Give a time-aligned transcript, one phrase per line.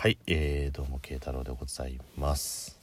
[0.00, 2.78] はい、えー、どうも慶太郎でございます。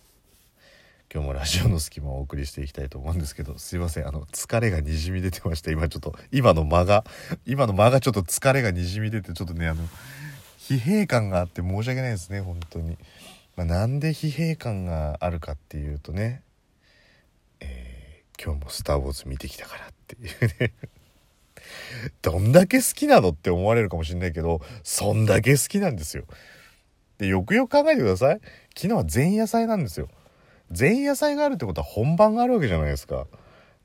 [1.09, 7.05] 今日もラジオの隙間をお送りしていきたいと思うんですけどすいませんあの疲れがにじみ出てました今ちょっと今の間が
[7.45, 9.87] 今の間がちょっと疲れがにじみ出てちょっとねあの
[10.59, 12.97] 疲弊感があって申し訳ないですね本当に。
[13.55, 16.41] まあ、なんで疲弊感があるかっていうとね、
[17.61, 20.73] えー、今日も「スター・ウォーズ」見てきたからっていうね。
[22.21, 26.25] どんだけ好きなのって思われるかもしんないけどそんだけ好きなんですよ。
[27.17, 28.41] でよくよく考えてください。
[28.75, 30.07] 昨日は前夜祭なんですよ。
[30.77, 33.27] 前夜祭があるってことは本番があるわけじゃないですか。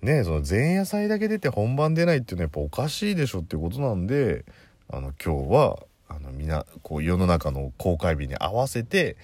[0.02, 4.45] ねその前夜祭だけ出て本番出ないっていうのはやっぱおかしいでしょっていうことなんで
[4.88, 9.16] あの今日はあのみなこう世の中の公開日に合わせて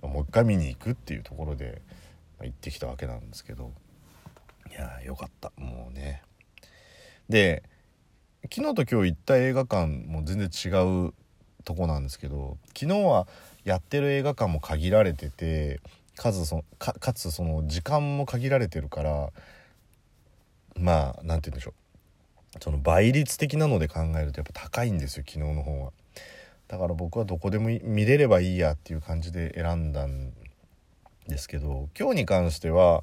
[0.00, 1.82] もう一回見に行くっていうところで
[2.42, 3.72] 行ってきたわけなんですけど。
[4.70, 5.52] いやよかった。
[5.56, 6.22] もうね。
[7.28, 7.62] で
[8.52, 10.68] 昨日と今日行った映画館も全然違
[11.08, 11.14] う
[11.64, 13.26] とこなんですけど昨日は
[13.64, 15.80] やってる映画館も限られてて
[16.16, 19.30] 数そかかつその時間も限られてるから
[20.76, 21.74] まあ何て言うんでしょう。
[22.60, 25.92] その倍率的なので考えるとやっぱ高いんですよ昨日の方は。
[26.68, 30.32] だから僕はどこでも見れればいいやっていう感じで選んだん
[31.28, 33.02] ですけど今日に関しては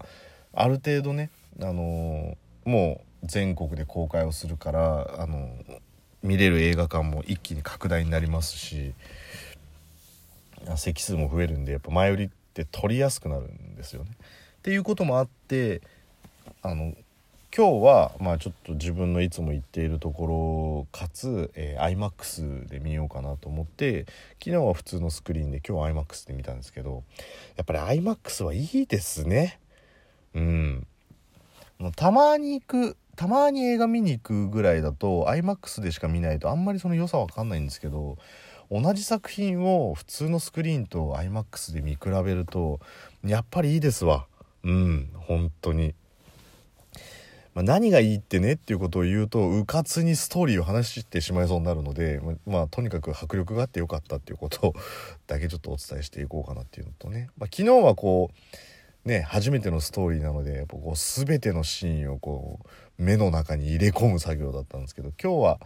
[0.53, 5.49] ある程度ねあのー、もう全国で公開をするからあの
[6.23, 8.93] 見れる映画館も一気に拡大になりますし
[10.77, 14.11] 席数も増えるんでやっぱ前売りって取りやすくなるんですよね。
[14.11, 15.81] っていうこともあって
[16.61, 16.93] あの
[17.55, 24.05] 今日はまあちょっと自分のいつも行っているところかつ、えー、iMAX で見ようかなと思って
[24.39, 27.03] 昨日は普通のスクリーンで今日は iMAX で見たんですけど
[27.57, 29.59] やっぱり iMAX はいいですね
[30.33, 30.87] うん
[31.95, 38.17] たまに行くたまに映画見に行くぐらいだと iMAX でしか見ないとあんまりその良さわかんないんですけど
[38.71, 42.79] 同じ作品を普通のスクリーンと iMAX で見比べると
[43.23, 44.25] やっぱりいいですわ
[44.63, 45.93] うん本当に。
[47.53, 54.73] まあ、何がいいってねっていうことを言うとうかつにストーリーを話してしまいそうになるので、まあ、とにかく迫力があってよかったっていうこと
[55.27, 58.35] だけちょっとお伝えしていこうかなっていうのとね、まあ、昨日はこう
[59.05, 62.59] ね初めてのストーリーなのでやっぱこう全てのシーンをこ
[62.99, 65.59] う目の中に入れ込む作業だったんですけど今日は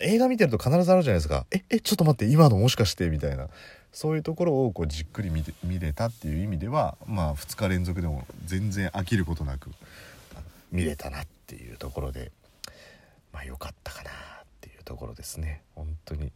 [0.00, 3.48] 映画見てると必ずあるじゃないですか「ええちょっと待って今のもしかして」みたいな。
[3.92, 9.70] そういうところをこうじっくり見て見れたっていう意味ではまあ2日連続でも全然飽きることなく
[10.70, 12.32] 見れたなっていうところで
[13.32, 14.12] まあ良かったかなっ
[14.62, 15.62] ていうところですね。
[15.74, 16.32] 本当に。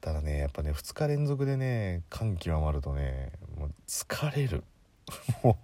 [0.00, 4.64] ただねやっぱね2日連続でね感極まるとねもう疲れる。
[5.42, 5.56] もう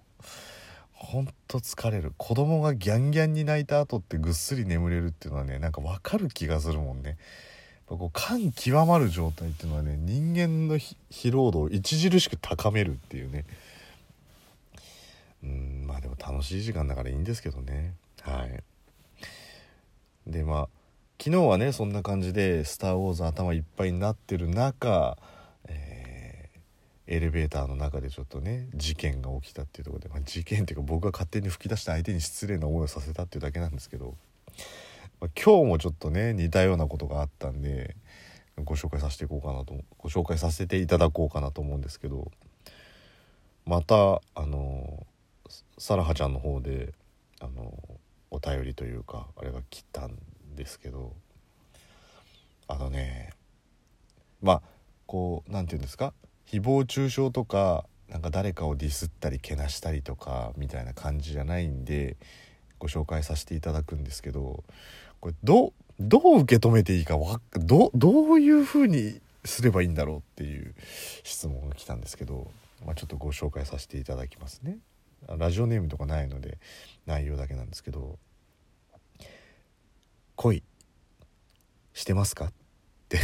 [0.92, 2.12] ほんと疲れる。
[2.16, 7.18] 子供がギャンギャンに泣いた後ってぐっすり眠れるっていうのはねなんか分かる気がするもんね。
[7.86, 13.44] こう感極まる状態っていうのはね人間の疲労度を著しく高めるっていうね。
[15.42, 17.94] うんまあでも楽しい時間だからいいんですけどね。
[18.22, 18.62] はい。
[20.26, 20.68] でまあ
[21.22, 25.18] 昨日はねそんな感じで「スター・ウォーズ」頭いっぱいになってる中
[27.06, 34.16] エレベーターの中でちょっとね事件が起きたっていうとこで、まあ、事件っていうか僕が勝手に吹き出した相手に失礼な思いをさせたっていうだけなんですけど、
[35.20, 37.94] まあ、今日もちょっとね似たようなことがあったんで
[38.64, 42.30] ご紹介させていこうかなとご紹介させていただこうかなと思うんですけど
[43.66, 45.06] またあの
[45.76, 46.94] サラハちゃんの方で
[47.40, 47.74] あの
[48.30, 50.16] お便りというかあれが来たん
[50.56, 51.12] ですけど
[52.68, 53.32] あのね
[54.40, 54.62] まあ
[55.06, 56.14] こう何て言うんですか？
[56.46, 62.16] 誹謗中傷とかなんか誰かをディスったりけなしたりとかみたいな感じじゃないんで
[62.78, 64.62] ご紹介させていただくんですけど
[65.20, 70.74] これどどう受け止めていいかわどどういうふうにすればいいんだろうっていう
[71.22, 72.50] 質問が来たんですけど、
[72.84, 74.78] まあ、ちょっとご紹介させていただきますね。
[75.38, 76.58] ラジオネームとかないので
[77.06, 78.18] 内容だけなんですけど
[80.36, 80.62] 「恋
[81.94, 82.52] してますか?」っ
[83.08, 83.18] て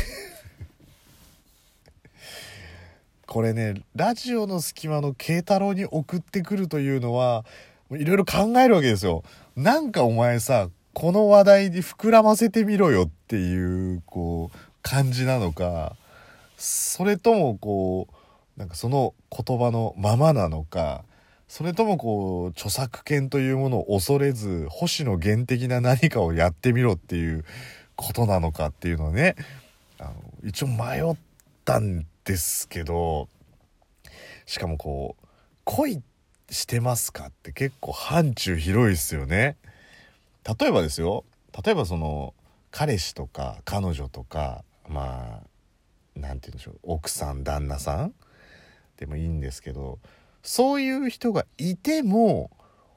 [3.30, 7.44] これねラジオの隙間の慶太郎に送ってくるというのは
[7.92, 9.22] いろいろ考えるわけですよ。
[9.54, 15.94] なんかお前さこの話題に膨らませてみろよっていうこう感じなのか
[16.56, 18.09] それともこ
[18.56, 21.04] うなんかその言葉のままなのか
[21.47, 27.44] それともこう著作権というものを恐れず星野源的な何かをやってみろっていう
[27.94, 29.36] ことなのかっていうのはね
[30.00, 31.16] あの一応迷っ
[31.65, 33.28] たんですけど
[34.47, 35.27] しかもこう
[35.65, 36.00] 恋
[36.48, 39.56] してますかって結構範疇広いですよね。
[40.60, 41.24] 例えばですよ。
[41.65, 42.34] 例えばその
[42.71, 45.47] 彼氏とか彼女とかまあ
[46.15, 46.78] 何て言うんでしょう。
[46.84, 48.15] 奥さん旦那さん。
[48.97, 49.98] でもいいんですけど
[50.42, 52.50] そういう人がいても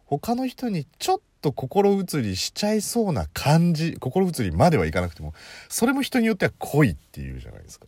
[0.05, 5.33] 他の人にちょっと心移りしちゃいそうな感じ心移りまではいかなくても
[5.69, 7.87] それも人によっては恋っていうじゃないですか。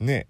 [0.00, 0.26] ね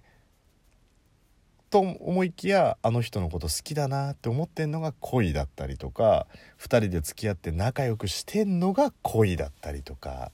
[1.71, 6.27] と思いきやあの人のこと好きだなって思ってんのが恋だったりとか
[6.61, 10.31] 2人で付き合って仲良くしてんのが恋だったりとか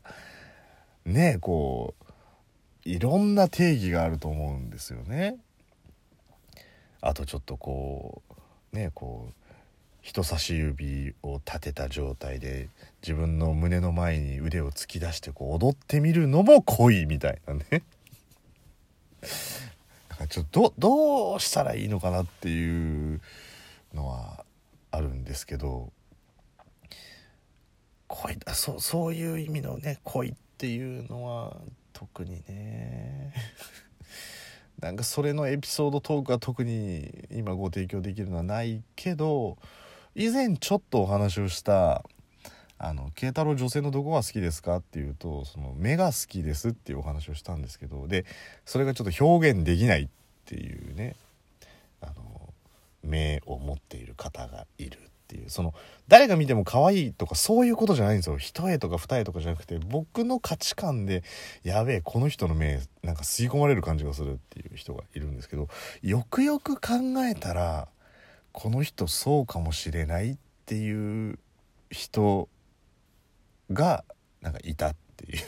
[1.04, 5.36] ねこういろんな定義があると思うんですよね。
[7.00, 8.22] あとちょっとこ
[8.72, 9.34] うねこう
[10.00, 12.68] 人差し指を立てた状態で
[13.02, 17.82] 自分の胸の前に腕を突き出してこう踊ってみるのも恋みたいなね
[20.08, 23.20] だからちょっとどうしたらいいのかなっていう
[23.94, 24.44] のは
[24.90, 25.92] あるんですけど
[28.08, 31.56] 恋だそうそういう意味のね恋っていうのは
[31.92, 33.32] 特にね。
[34.80, 39.56] なんかそれのエピソードトークは特に今ご提供できるのはないけど
[40.16, 42.04] 以前ちょっとお話をした
[42.84, 48.26] あの慶太郎女性のどこが好きですかっていうとその目が好きですっていうお話をしたんですけどで
[48.66, 50.08] それがちょっと表現できないっ
[50.46, 51.14] ていうね
[52.00, 52.12] あの
[53.04, 55.48] 目を持っている方がいるっていう。
[55.48, 55.74] その
[56.08, 58.36] 誰が見ても可愛いとかそういうことじゃないんですよ。
[58.36, 61.22] 一重とか二重とかじゃなくて僕の価値観で
[61.62, 65.68] やべえこの人の目なんか吸い込まれる感じがするっていう人がいるんですけど
[66.02, 67.86] よくよく考えたら
[68.50, 70.36] この人そうかもしれないっ
[70.66, 71.38] ていう
[71.90, 72.48] 人
[73.72, 74.04] が
[74.40, 75.42] なんかいたっていう。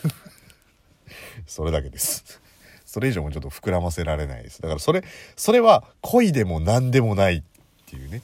[1.47, 2.41] それだけです。
[2.85, 4.63] それ以上もちょっと膨らませられないです。
[4.63, 5.03] だからそれ
[5.37, 7.43] それは恋でも何でもないっ
[7.87, 8.23] ていうね。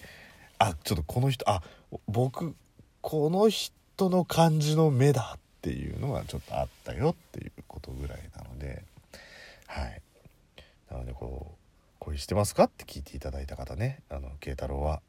[0.59, 1.63] あちょっとこの人あ
[2.07, 2.55] 僕
[3.01, 8.85] この人の感じの目だっていうのがちょっとあったよっていうことぐらいなので。
[9.67, 10.03] はい。
[10.91, 11.57] なのでこう
[12.01, 14.03] 恋してますかって聞いていただいた方ね。
[14.09, 15.01] あの慶太郎は。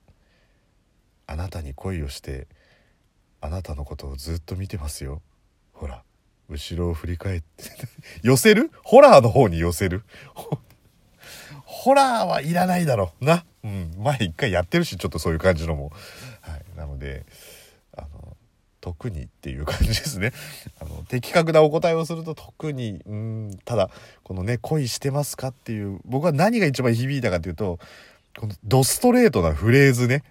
[1.28, 2.48] あなたに恋をして
[3.42, 5.22] あなたのことをずっと見てますよ
[5.74, 6.04] ほら
[6.50, 7.64] 後ろを振り返って
[8.24, 8.72] 寄せる？
[8.84, 10.04] ホラーの方に寄せる？
[11.66, 13.46] ホラーはいらないだろうな。
[13.64, 13.94] うん。
[13.98, 15.92] 前一回やってるし、ちょっとそういう感じのも。
[16.42, 16.78] はい。
[16.78, 17.26] なので、
[17.98, 18.36] あの、
[18.82, 20.34] 特にっていう感じですね。
[20.82, 23.90] あの、的確なお答えをすると特に、うん、ただ、
[24.24, 27.80] このね、恋してますかっていう、僕は何が一番響いたかっていうと、
[28.38, 30.24] このドストレートなフレーズね。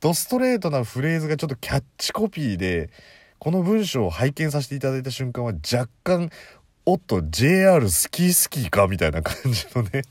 [0.00, 2.90] ドストレートなフレーズがちょっとキャッチコピーで、
[3.38, 6.30] この文章を拝見させていただいた瞬間は若干
[6.86, 10.02] おっと JR 好き好きかみたいな感じのね。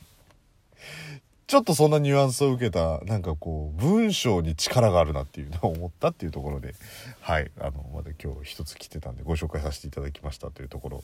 [1.47, 6.75] ちょっとそんなニュアンスを受けたなんかこう文章に力があるなっていうのを 思ったっていうところで
[7.21, 7.49] はい。
[7.59, 11.03] あのまだ今日一つ来てたんでご紹介させていただきましたというところ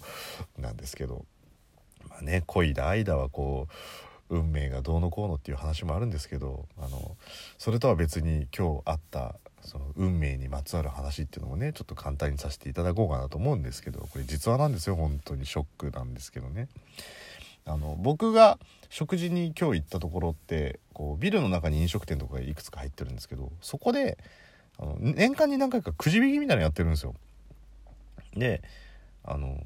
[0.59, 1.25] なんですけど。
[2.09, 3.73] まあね恋だ愛だはこう
[4.33, 7.15] 運命がどうのこうのっていう話もあるんですけどあの
[7.57, 16.67] それとは別に今日あったその運命にまつわる話っていうのもねちょっと簡単にさせていただこうかなと思うんですけどこれ実話なんですよ本当にショックなんですけどね。
[17.65, 18.59] あの僕が
[18.89, 24.17] 食事に今日行ったところってこうビルの中に飲食店とかいくつか入ってるんですけどそこで
[24.77, 27.15] あの年間に何回かくじ引きみたいなのやってるんですよ。
[28.35, 28.61] で
[29.23, 29.57] あの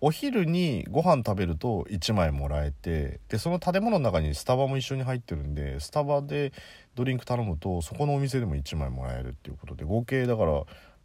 [0.00, 6.52] お昼にご飯食べると1枚もらえてでその建物の中にスタバも一緒に入ってるんでスタバで
[6.94, 10.62] ドリンク頼むとそこのお店でも1枚もらえるっていうことで合計だから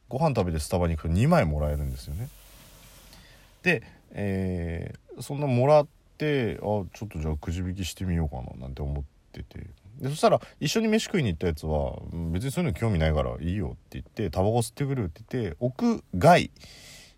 [0.10, 2.29] ご飯食べてスタバに行くと2枚もらえるんですよね。
[3.63, 9.67] で、えー、そんなもらってあちょっとじゃあくじ引きしてみようかななんて思ってて
[10.00, 11.98] でそしたら一緒に飯食いに行ったやつは
[12.32, 16.51] 別にそういうの興味ないからいいよって言ってタバコ吸ってくるって言って屋外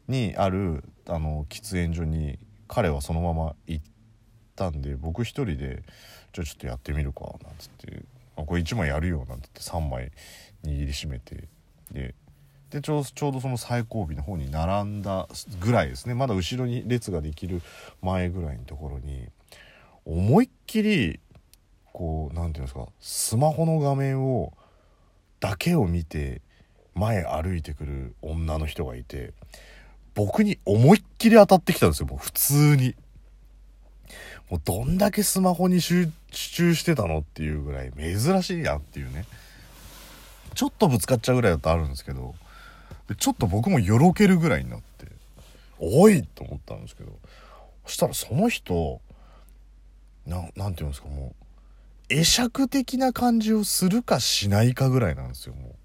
[0.08, 3.86] にあるあの喫煙所に彼はそのまま行っ
[4.56, 5.84] たんで僕一人で
[6.34, 8.04] 「じゃあちょっとやってみるか」なんつって
[8.38, 10.12] 「あこれ1枚やるよ」なんて言って3枚
[10.64, 11.48] 握りしめて
[11.92, 12.16] で
[12.72, 15.28] でちょちょうどその最後尾の方に並んだ
[15.60, 16.16] ぐらいですね。
[16.16, 17.62] まだ後ろに列ができる
[18.02, 19.28] 前ぐらいのところに
[20.04, 21.20] 思いっきり
[21.94, 24.54] こう何て言うんですかスマホの画面を
[25.40, 26.42] だけを見て
[26.96, 29.34] 前歩いてくる女の人がいて
[30.16, 32.96] 僕に思いっきり当たってきたんですよ、もう普通に。
[34.50, 39.26] もうどんだけスマホに集中してたのっていうぐらい珍しいやんっていうね。
[40.54, 42.34] ちょっとぶつかっちゃうぐらいだとあるんですけど、
[43.18, 45.08] ちょっと僕もよろけるぐらいになって、
[45.80, 47.12] おいと思ったんですけど、
[47.86, 49.02] そしたらその人、
[50.26, 51.36] ななんて言うんですか、も
[52.10, 55.76] う、会釈的な感じをするかしないかぐらいなんですよ、も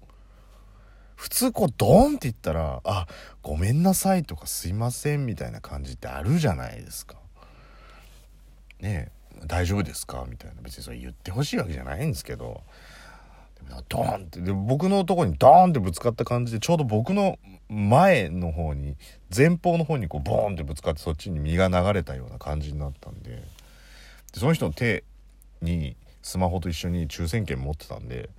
[1.15, 3.07] 普通こうドーンって言ったら「あ
[3.41, 7.17] ごめんなさい」とか「すいません」みたいな感じってあるじゃないですか。
[8.79, 10.25] ねえ大丈夫ですか？
[10.29, 10.61] みたいな。
[10.61, 12.63] 別にそれ言ってほしいわけじゃないんですけど。
[13.87, 17.37] ドーンってで僕のとこにドーンってぶつかった感じでちょうど僕の
[17.69, 18.97] 前の方に
[19.33, 23.29] 前方の方にこうボーンってぶつかってそっちに身が流れたような感じになったんで。
[23.31, 23.41] で
[24.39, 25.03] その人の手
[25.61, 28.29] にスマホと一緒に抽選券持ってたんで。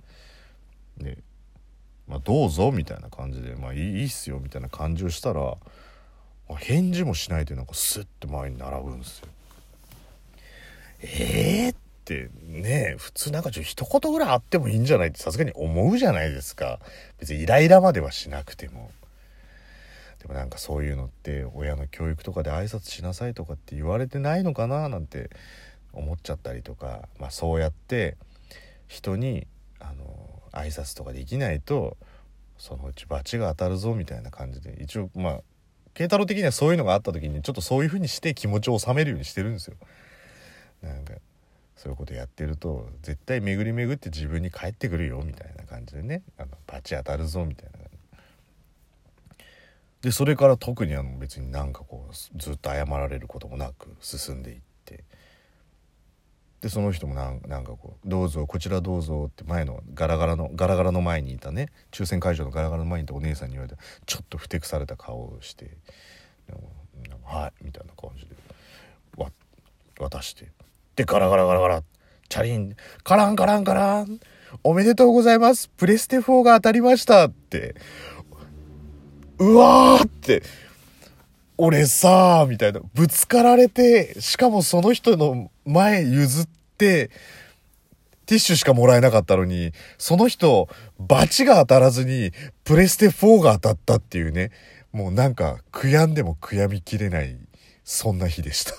[0.97, 1.17] で、
[2.07, 5.55] まあ、どうぞみたいな感じで、まあいいいいっすよみたいな感じをしたら
[6.57, 9.27] 返事もしないでなんかスッて前に並ぶんですよ。
[11.01, 16.79] えーってね普通なんかちょっと一言ぐらいあってもいいんじゃないってさすがに思うじゃないですか
[17.19, 18.91] 別にイライラまではしなくても
[20.21, 25.29] でもなんかそういうのって親の教育とかで挨拶しなさいとかって言われてないのかななんて
[25.91, 28.17] 思っちゃったりとか、まあ、そうやって
[28.87, 29.47] 人に
[29.79, 31.97] あの挨拶とかできないと
[32.57, 35.41] そのうち罰が当たるぞみたいな感じで一応まあ
[35.93, 39.75] 慶太郎的にはそういうのがあった時にちょっとそういう風にして気持ちを収めるようにしてるんですよ。
[40.81, 41.13] なんか
[41.75, 47.79] そういうことやってると絶対巡り巡って自分に返ってくるよみたいな感じでねあのバチ当たるぞみたいな
[50.01, 55.03] でそれから特にあの別になんかこうずっと謝られることもなく進んでいって
[56.63, 65.75] でその人もなんなんかこう「どうぞこちらどうぞ」って前のガラガラのガラガラの前にいたね抽選会場のガラガラの前にいたお姉さんに言われてちょっとふてくされた顔をして
[67.25, 68.27] 「はい」みたいな感じで
[69.99, 70.51] 渡して
[70.95, 71.83] でガラガラガラガラ
[72.29, 74.21] チャリンカランカランカラン
[74.63, 77.75] おめでとうございますプレステ4が当たりましたって
[79.37, 80.43] うわーって
[81.65, 82.81] 俺さあみたいな。
[82.93, 87.09] ぶつかられてしかもその人の前譲って
[88.25, 90.67] ティッシュしかもらえなかったのにその人
[90.99, 92.33] バチが当たらずに
[92.65, 94.51] プレステ4が当たったっていうね。
[94.91, 97.37] もうなんか悔やんでも悔やみきれない
[97.85, 98.73] そんな日でした。